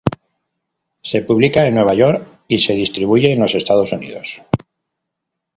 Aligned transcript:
Se 1.03 1.21
publica 1.21 1.67
en 1.67 1.75
Nueva 1.75 1.93
York 1.93 2.27
y 2.47 2.57
se 2.57 2.73
distribuye 2.73 3.31
en 3.33 3.39
los 3.39 3.53
Estados 3.53 3.91
Unidos. 3.91 4.41